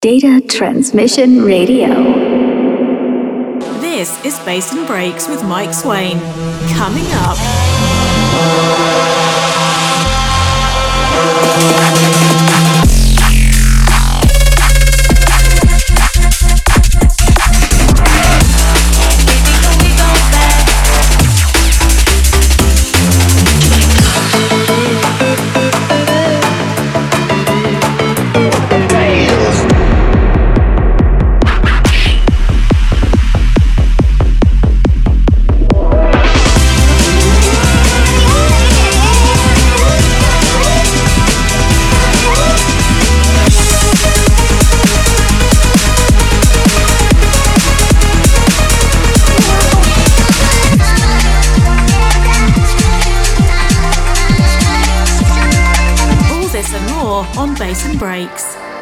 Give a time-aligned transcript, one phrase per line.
[0.00, 1.88] Data Transmission Radio.
[3.80, 6.20] This is Bass and Breaks with Mike Swaine.
[6.76, 7.36] Coming up.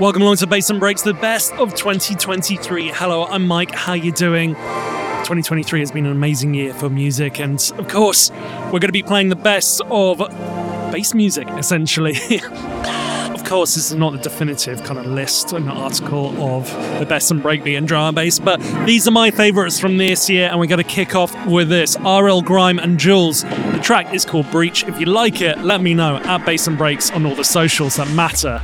[0.07, 2.91] Welcome along to Bass and Breaks, the best of 2023.
[2.91, 3.75] Hello, I'm Mike.
[3.75, 4.55] How you doing?
[4.55, 9.03] 2023 has been an amazing year for music, and of course, we're going to be
[9.03, 10.19] playing the best of
[10.93, 12.15] bass music, essentially.
[13.35, 17.33] of course, this is not a definitive kind of list, an article of the best
[17.33, 20.61] and breakbeat and drum and bass, but these are my favourites from this year, and
[20.61, 23.43] we're going to kick off with this RL Grime and Juelz.
[23.73, 24.85] The track is called Breach.
[24.85, 27.97] If you like it, let me know at Bass and Breaks on all the socials
[27.97, 28.63] that matter.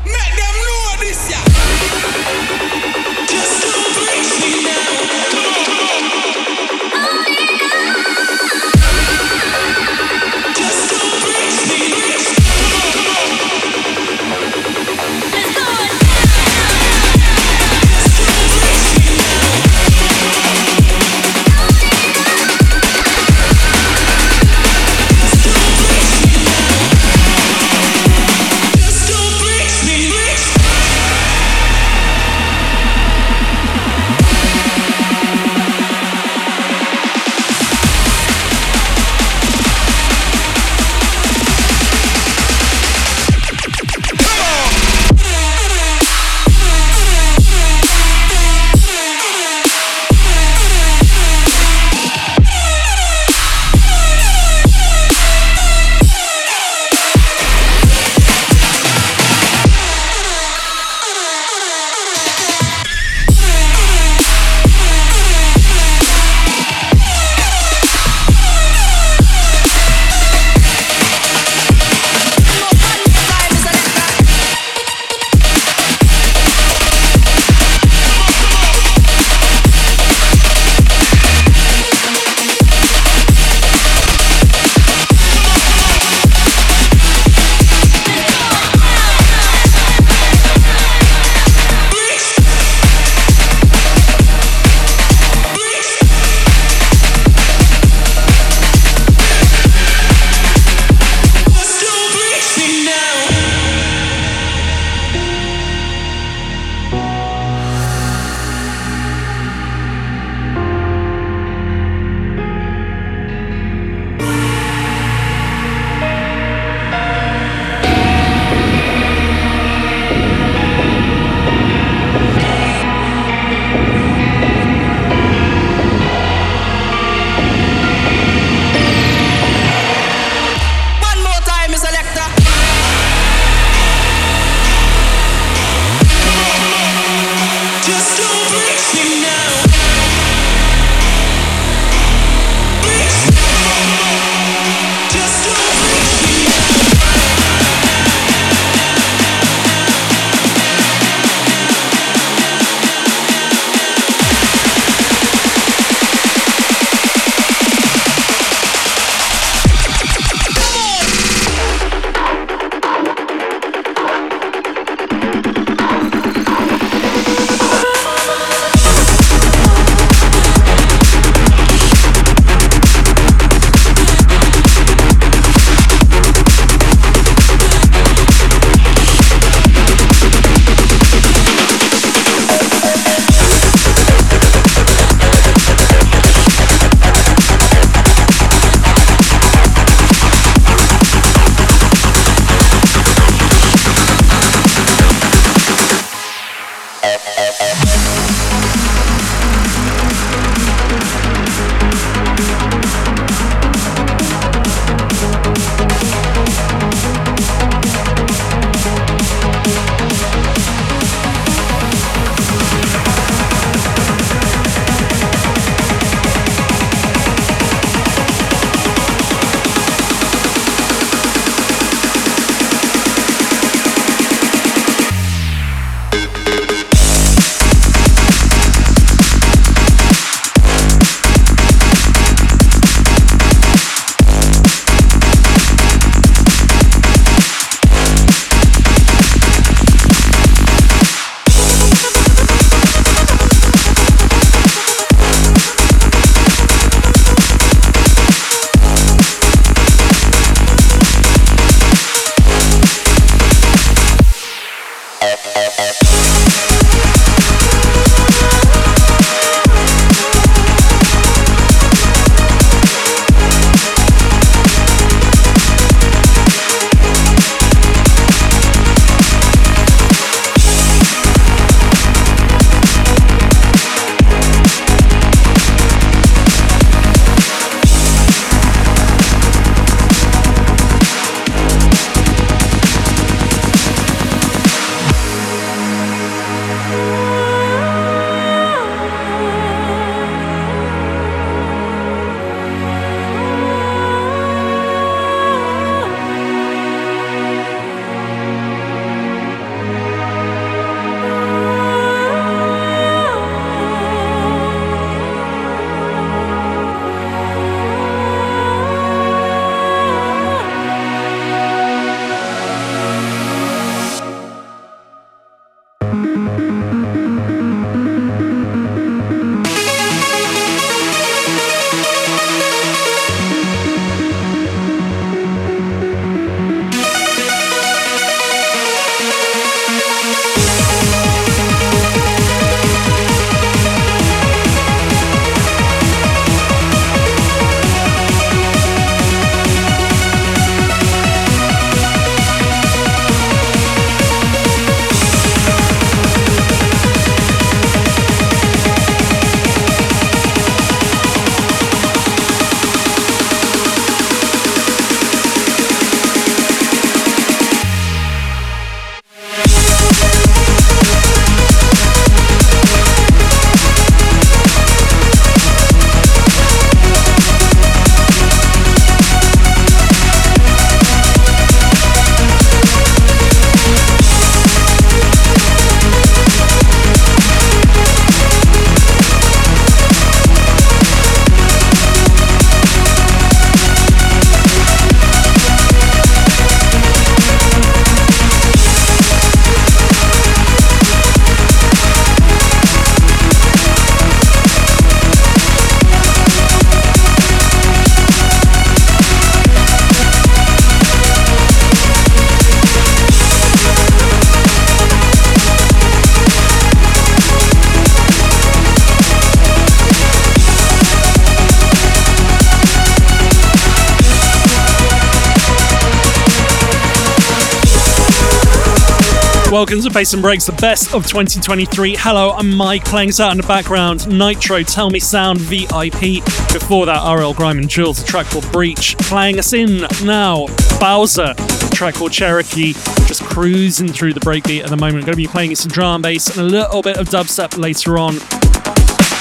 [419.73, 422.17] Welcome to Bass and Breaks, the best of 2023.
[422.19, 424.29] Hello, I'm Mike, playing out in the background.
[424.29, 426.45] Nitro, Tell Me Sound, VIP.
[426.75, 429.17] Before that, RL Grime and Juelz, a track called Breach.
[429.17, 430.67] Playing us in now,
[431.01, 432.93] Bowser, a track called Cherokee.
[433.25, 435.25] Just cruising through the breakbeat at the moment.
[435.25, 438.35] Going to be playing some drum bass and a little bit of dubstep later on.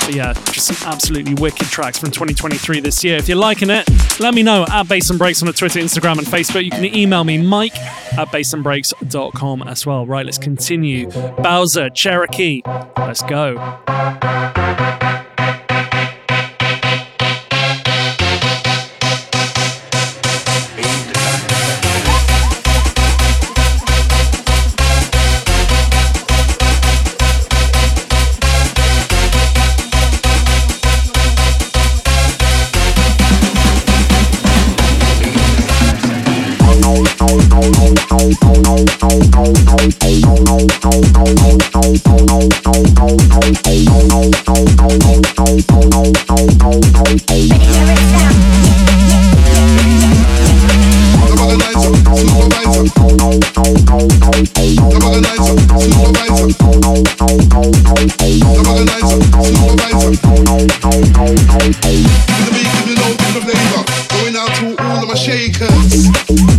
[0.06, 3.18] But yeah, just some absolutely wicked tracks from 2023 this year.
[3.18, 3.88] If you're liking it,
[4.20, 6.64] let me know at Bass and Breaks on the Twitter, Instagram, and Facebook.
[6.64, 7.76] You can email me, Mike
[8.18, 10.06] at bassandbreaks.com as well.
[10.06, 11.10] Right, let's continue.
[11.10, 12.62] Bowser, Cherokee,
[12.98, 15.21] let's go.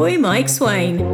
[0.00, 1.09] boy Mike Swaine.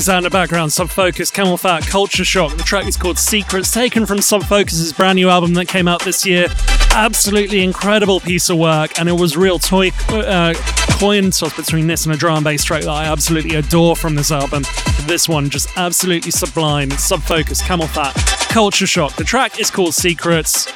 [0.00, 2.56] Sound in the background, Sub Focus, CamelPhat, Culture Shock.
[2.56, 6.02] The track is called Secrets, taken from Sub Focus's brand new album that came out
[6.04, 6.48] this year.
[6.92, 10.54] Absolutely incredible piece of work, and it was real toy uh,
[10.98, 14.30] coin toss between this and a drum bass track that I absolutely adore from this
[14.30, 14.64] album.
[15.02, 16.90] This one just absolutely sublime.
[16.90, 19.16] Sub Focus, CamelPhat, Culture Shock.
[19.16, 20.66] The track is called Secrets.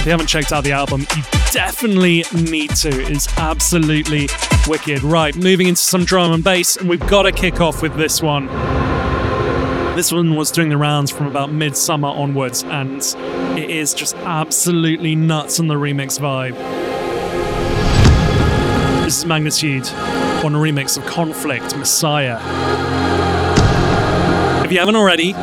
[0.00, 2.88] If you haven't checked out the album, you definitely need to.
[2.88, 4.30] It's absolutely
[4.66, 5.02] wicked.
[5.02, 8.22] Right, moving into some drum and bass, and we've got to kick off with this
[8.22, 8.46] one.
[9.96, 13.02] This one was doing the rounds from about midsummer onwards, and
[13.58, 16.54] it is just absolutely nuts on the remix vibe.
[19.04, 19.92] This is Magnetude
[20.42, 22.38] on a remix of Konflict Messiah.
[24.64, 25.34] If you haven't already,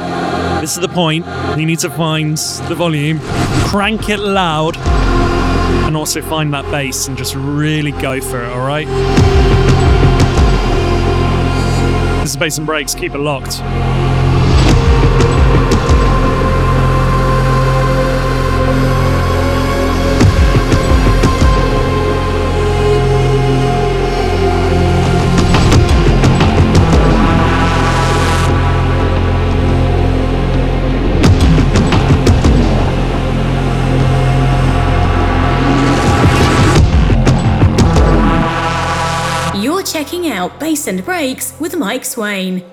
[0.62, 1.26] this is the point.
[1.58, 3.20] You need to find the volume,
[3.68, 8.88] crank it loud, and also find that bass and just really go for it, alright?
[12.22, 13.62] This is Bass and Breaks, keep it locked.
[40.48, 42.64] Now Bass and Breaks with Mike Swaine.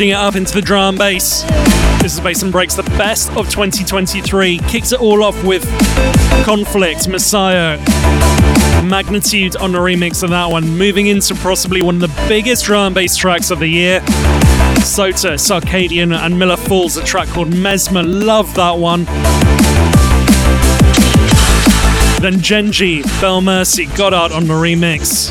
[0.00, 1.42] It up into the drum bass.
[2.00, 4.58] This is Bass and Breaks, the best of 2023.
[4.60, 5.62] Kicks it all off with
[6.42, 7.76] Konflict, Messiah,
[8.82, 10.66] Magnetude on the remix of that one.
[10.78, 14.00] Moving into possibly one of the biggest drum bass tracks of the year.
[14.80, 18.02] Sota, Circadian, and Miller Falls, a track called Mesmer.
[18.02, 19.04] Love that one.
[22.22, 25.30] Then Jengi, Bel Mercy, Goddard on the remix.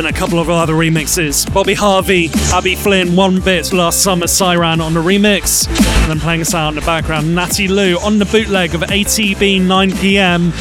[0.00, 1.52] And a couple of other remixes.
[1.52, 5.68] Bobby Harvey, Abi Flynn, One Bit, Last Summer, SyRan on the remix.
[5.68, 9.60] And then playing us out in the background, Natty Lou on the bootleg of ATB
[9.60, 10.52] 9pm.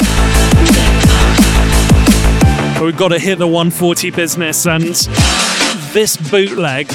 [2.73, 4.93] But we've got to hit the 140 business, and
[5.93, 6.91] this bootleg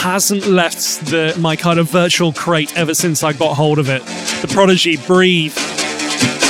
[0.00, 4.04] hasn't left the, my kind of virtual crate ever since I got hold of it.
[4.42, 5.56] The Prodigy, Breathe,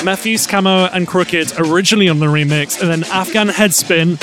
[0.04, 4.16] Mefjus, Camo, and Krooked originally on the remix, and then Afghan Headspin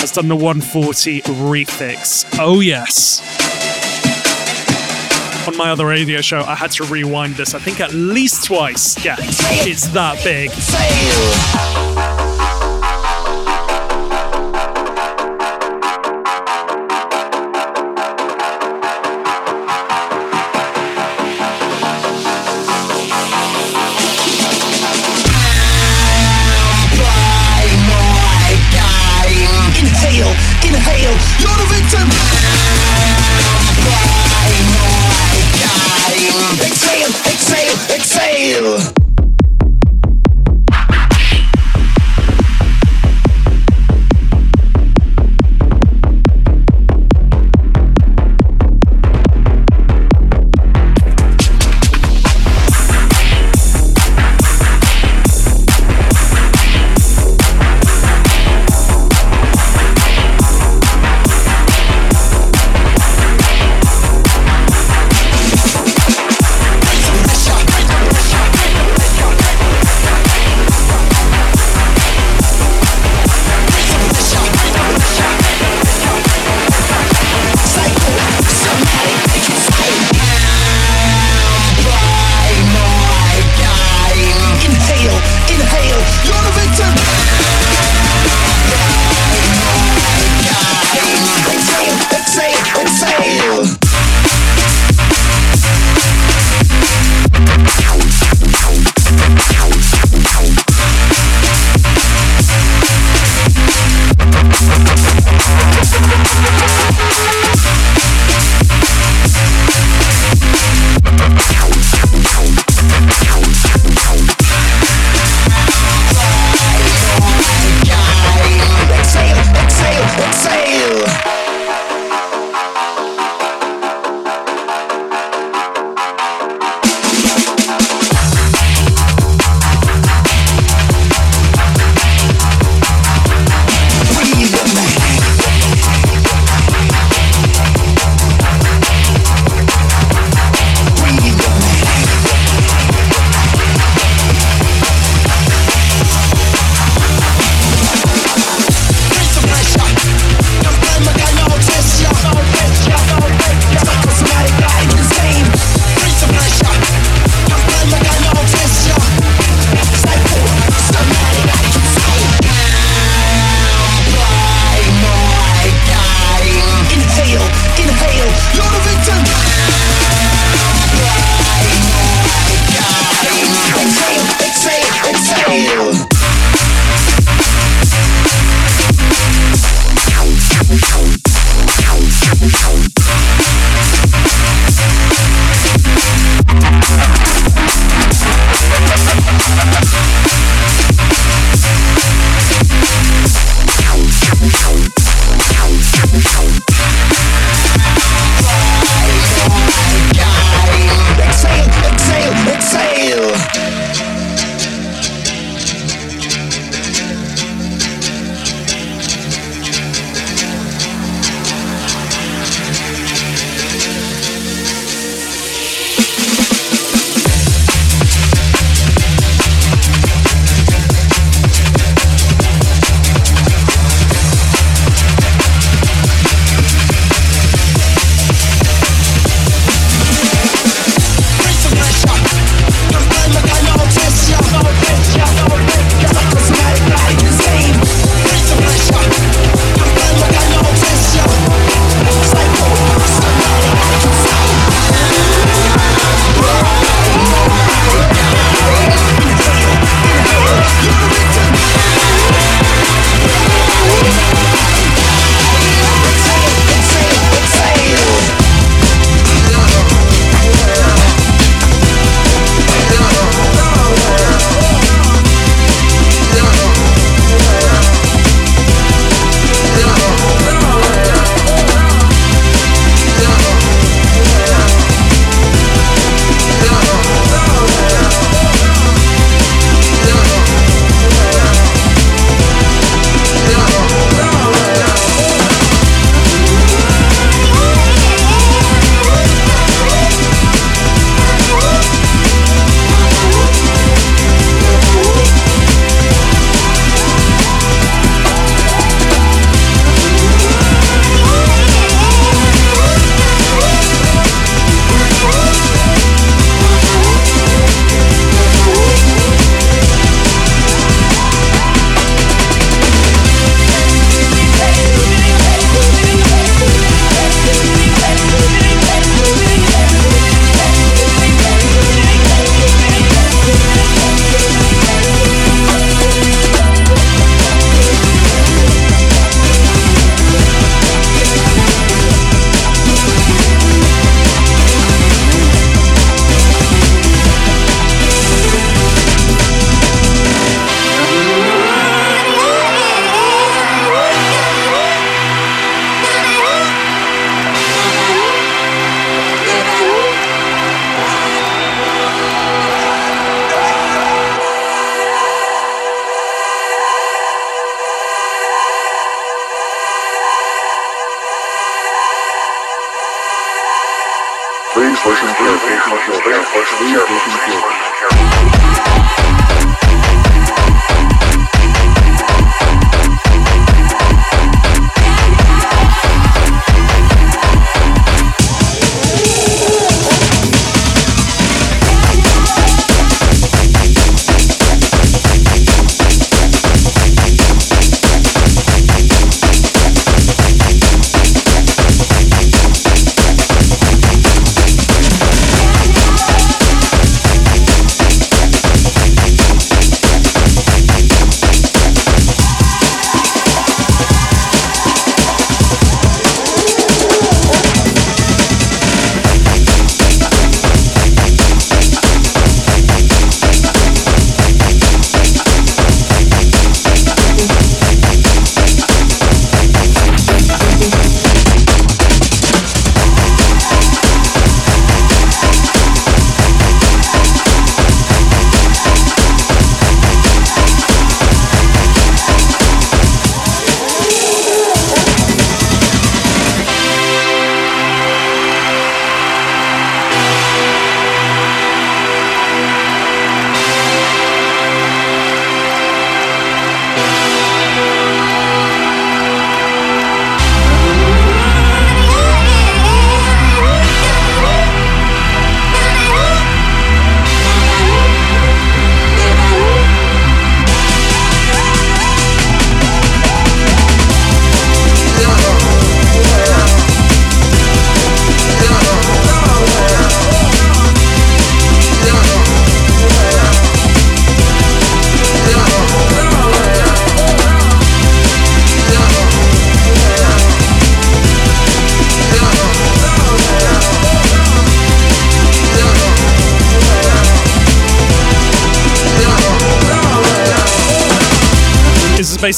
[0.00, 2.26] has done the 140 refix.
[2.38, 3.20] Oh, yes.
[5.48, 9.02] On my other radio show, I had to rewind this, I think at least twice.
[9.04, 10.50] Yeah, it's that big.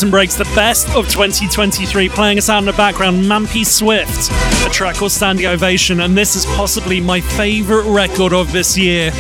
[0.03, 2.09] And Breaks, the best of 2023.
[2.09, 4.31] Playing us out in the background, Mampi Swift,
[4.67, 9.11] a track called Standing Ovation, and this is possibly my favourite record of this year.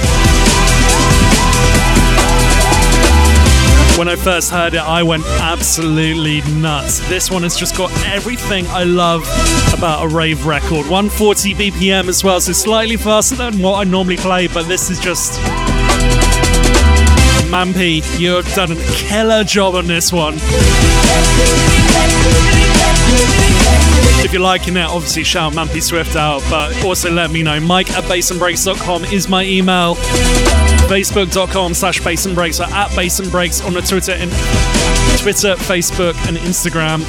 [3.96, 7.06] When I first heard it, I went absolutely nuts.
[7.08, 9.22] This one has just got everything I love
[9.72, 10.88] about a rave record.
[10.88, 14.98] 140 BPM as well, so slightly faster than what I normally play, but this is
[14.98, 15.73] just.
[17.54, 20.34] Mampi, you've done a killer job on this one.
[24.24, 27.60] If you're liking it, obviously shout Mampi Swift out, but also let me know.
[27.60, 29.94] Mike at bassandbreaks.com is my email.
[30.88, 34.32] Facebook.com slash bassandbreaks or at bassandbreaks on the Twitter and
[35.20, 37.04] Twitter, Facebook, and Instagram.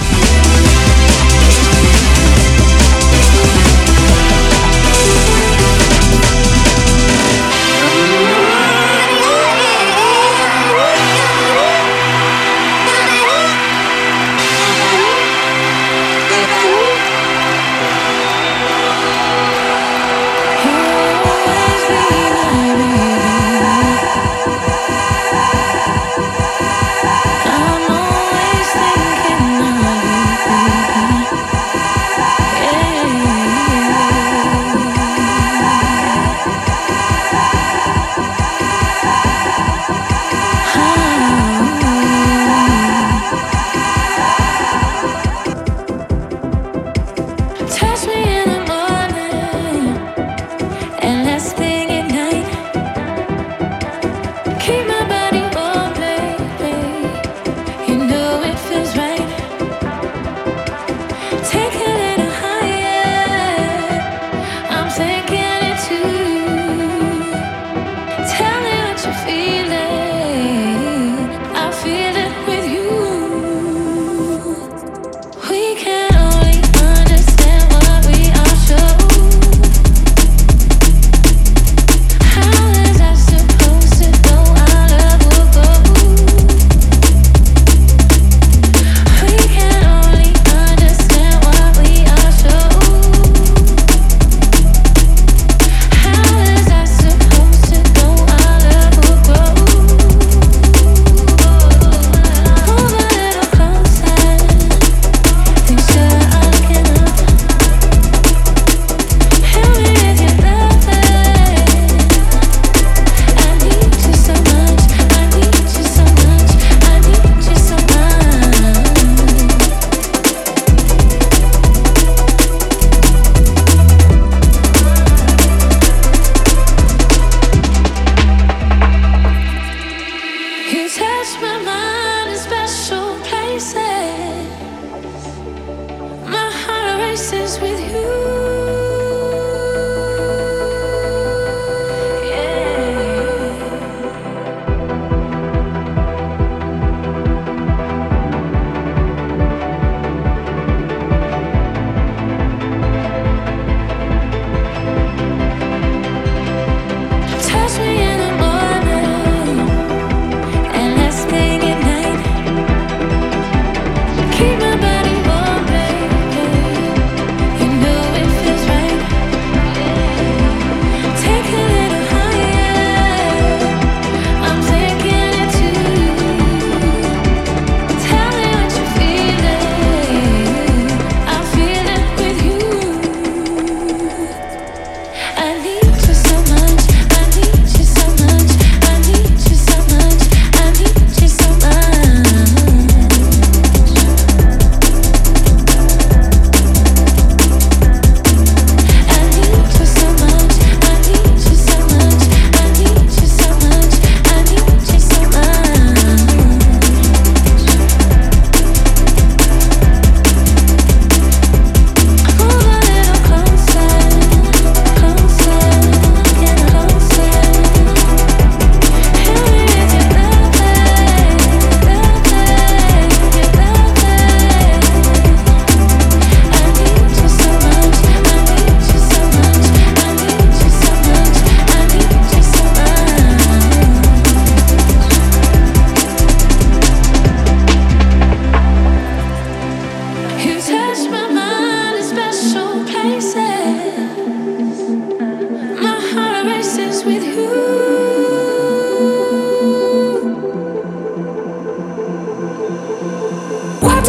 [137.15, 138.34] places with you.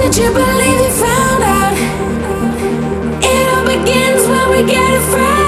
[0.07, 1.75] did you believe you found out?
[3.25, 5.46] It all begins when we get afraid.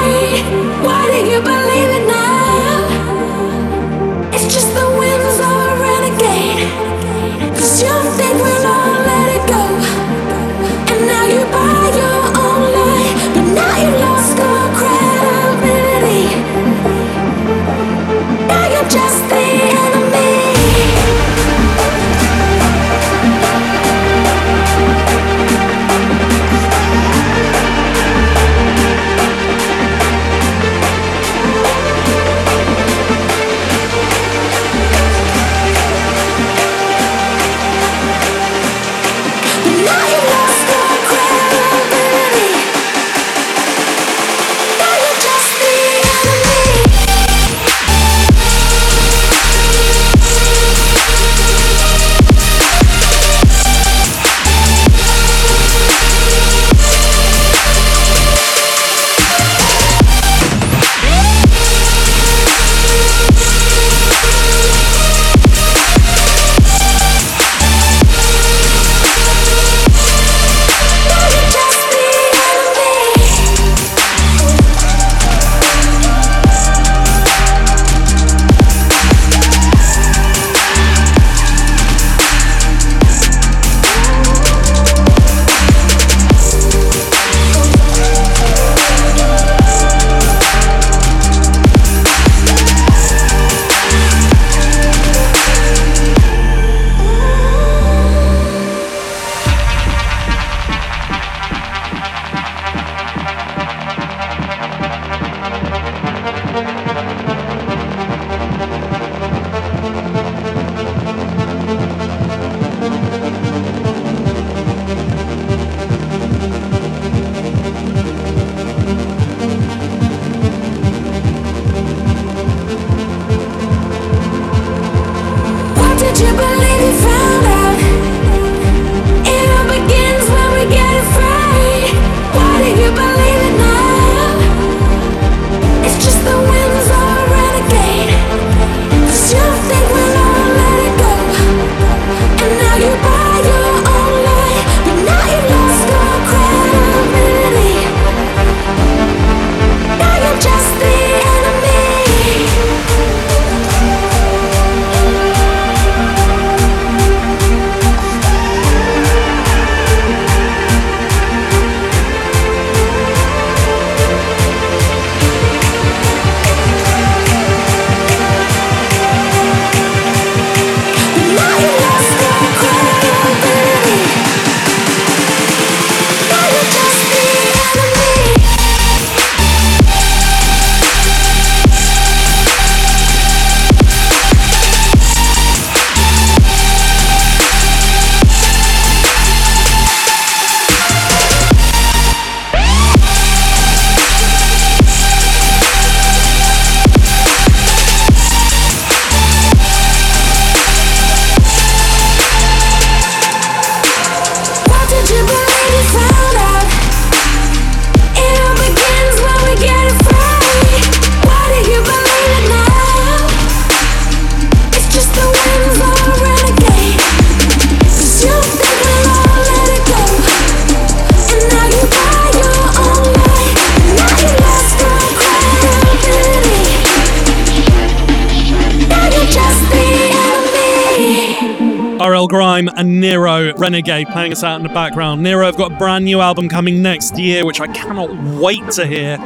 [232.09, 235.23] RL Grime and Nero Renegade playing us out in the background.
[235.23, 238.87] Nero have got a brand new album coming next year, which I cannot wait to
[238.87, 239.19] hear.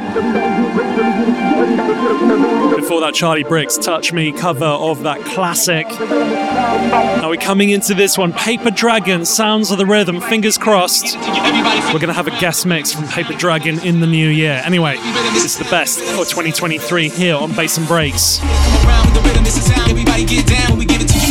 [2.75, 5.87] Before that, Charli Brix Touch Me cover of that classic.
[5.87, 8.33] Now we're coming into this one.
[8.33, 11.15] Paper Dragon, Sounds of the Rhythm, fingers crossed.
[11.15, 14.61] We're going to have a guest mix from Paper Dragon in the new year.
[14.65, 14.97] Anyway,
[15.33, 18.39] this is the best for 2023 here on Bass and Breaks.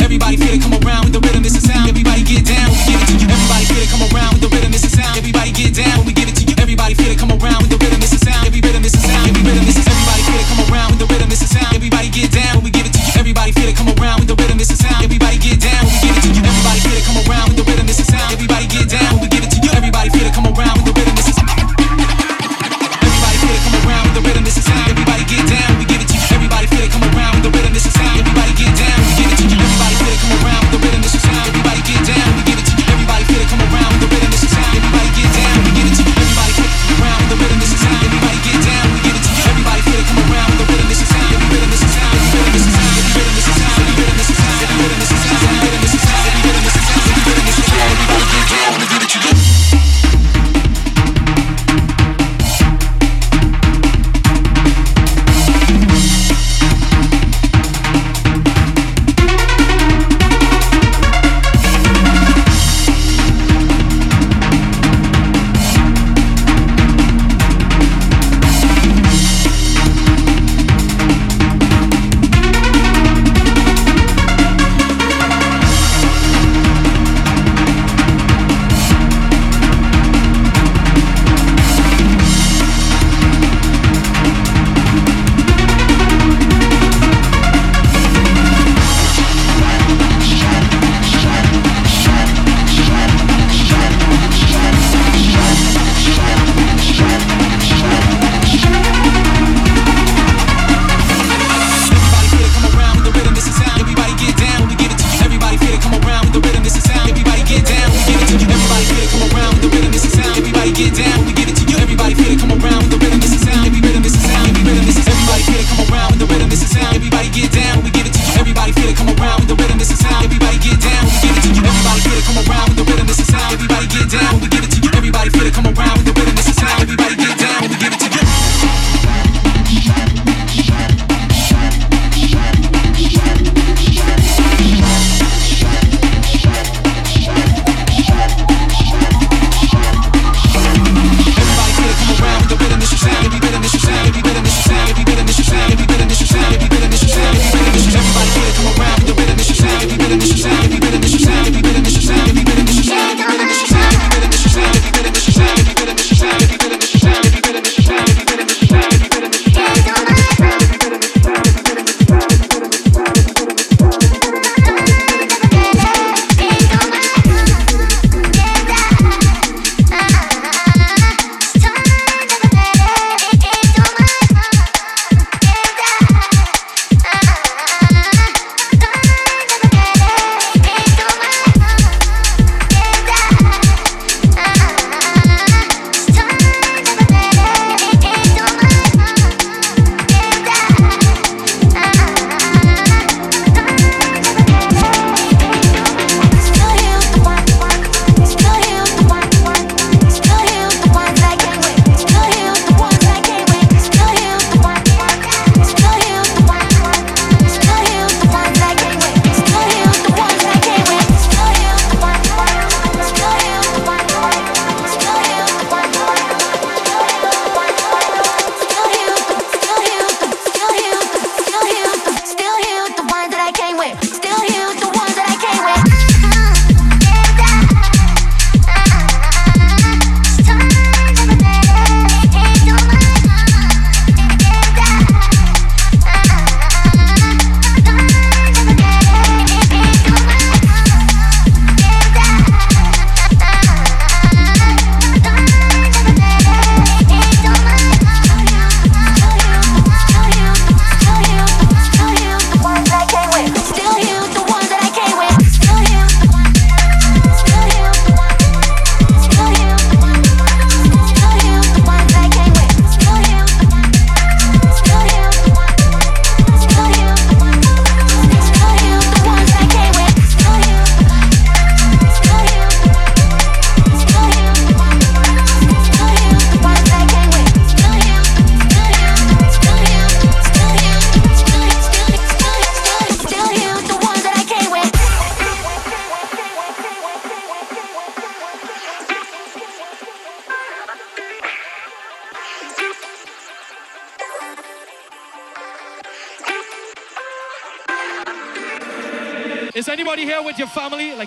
[0.01, 1.89] Everybody feel it, come around with the rhythm, it's is sound.
[1.89, 3.29] Everybody get down give it to you.
[3.29, 5.17] Everybody feel it, come around with the rhythm, it's is sound.
[5.17, 5.52] Everybody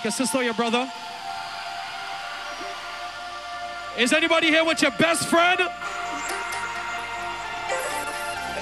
[0.06, 0.88] your sister or your brother?
[3.98, 5.60] Is anybody here with your best friend?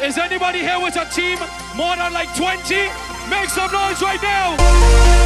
[0.03, 1.39] Is anybody here with a team
[1.77, 2.75] more than like 20?
[3.29, 5.24] Make some noise right now!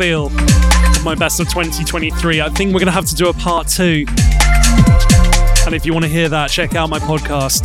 [0.00, 2.40] Feel, of my best of 2023.
[2.40, 4.06] I think we're going to have to do a part two.
[5.66, 7.64] And if you want to hear that, check out my podcast.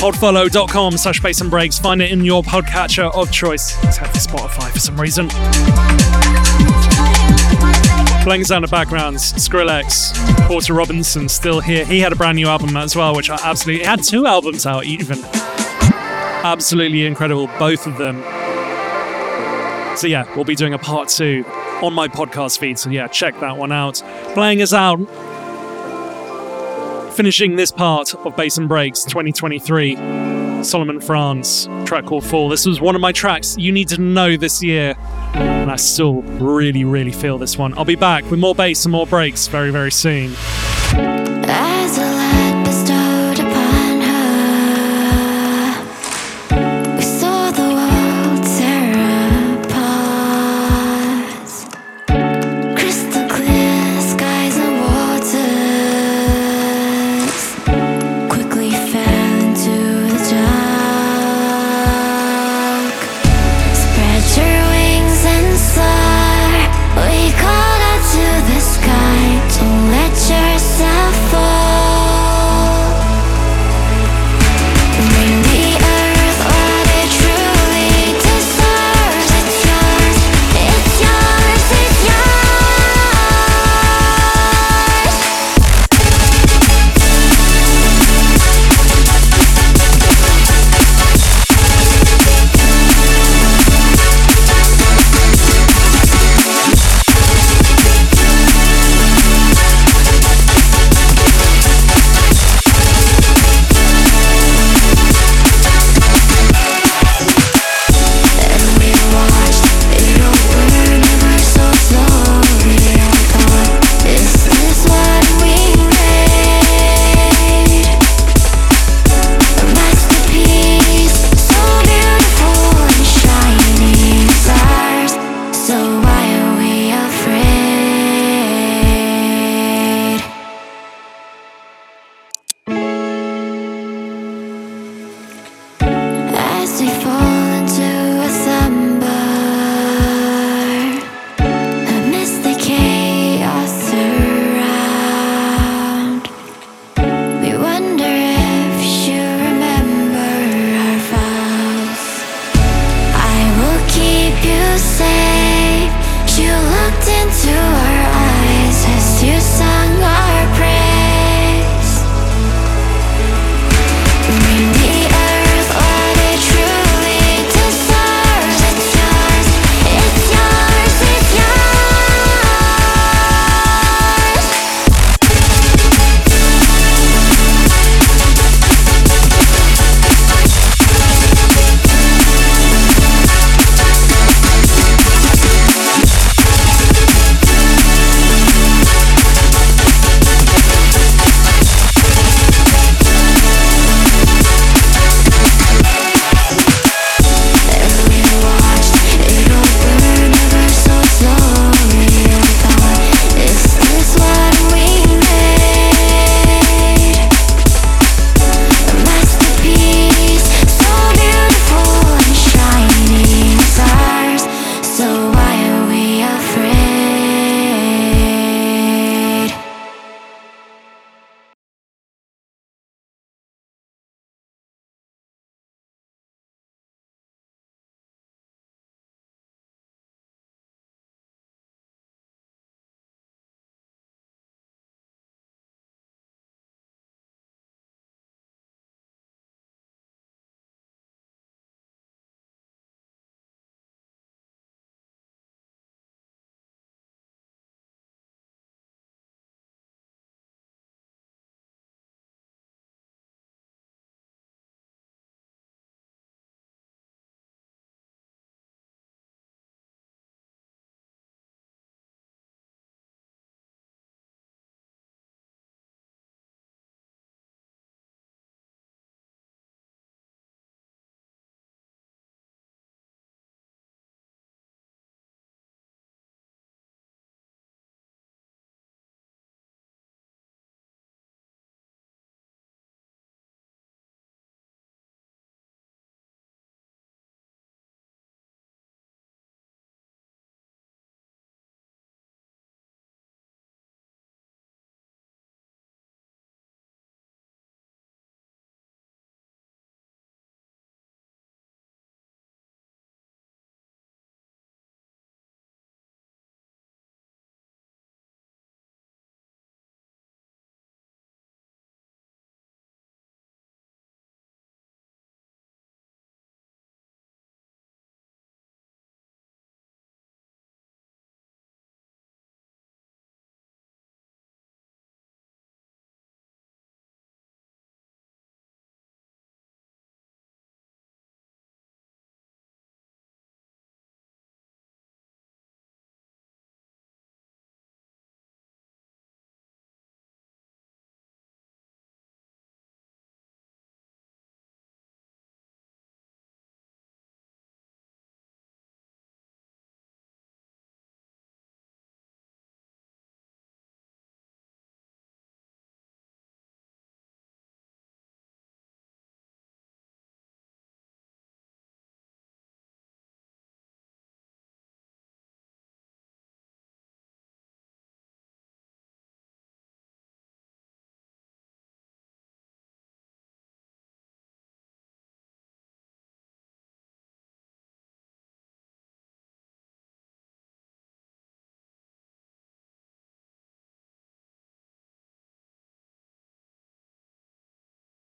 [0.00, 1.78] Podfollow.com slash bass and breaks.
[1.78, 5.28] Find it in your podcatcher of choice, except for Spotify for some reason.
[8.24, 10.12] Playing sound of backgrounds, Skrillex,
[10.48, 11.84] Porter Robinson still here.
[11.84, 14.86] He had a brand new album as well, which I absolutely had two albums out
[14.86, 15.22] even
[16.44, 18.24] absolutely incredible, both of them.
[19.96, 21.44] So yeah, we'll be doing a part two
[21.82, 22.78] on my podcast feed.
[22.78, 24.02] So yeah, check that one out.
[24.34, 24.98] Playing us out,
[27.14, 30.24] finishing this part of Bass and Breaks 2023.
[30.64, 32.48] Solomon France, track called Fall.
[32.48, 34.96] This was one of my tracks you need to know this year,
[35.34, 37.76] and I still really, really feel this one.
[37.76, 40.34] I'll be back with more bass and more breaks very, very soon.